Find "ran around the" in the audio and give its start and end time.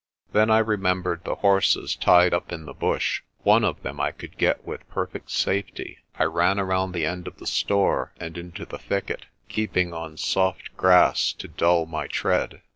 6.23-7.05